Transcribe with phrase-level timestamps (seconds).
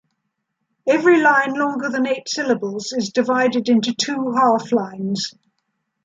[0.89, 5.35] Every line longer than eight syllables is divided into two half-lines.